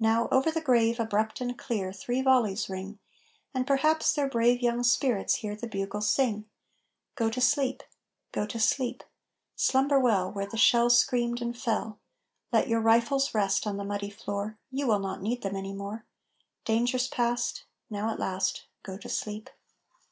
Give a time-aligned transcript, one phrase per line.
[0.00, 2.98] Now over the grave abrupt and clear Three volleys ring;
[3.54, 6.46] And perhaps their brave young spirits hear The bugle sing:
[7.14, 7.84] "Go to sleep!
[8.32, 9.04] Go to sleep!
[9.54, 12.00] Slumber well where the shell screamed and fell
[12.50, 16.04] Let your rifles rest on the muddy floor, You will not need them any more.
[16.64, 19.50] Danger's past; Now at last, Go to sleep!"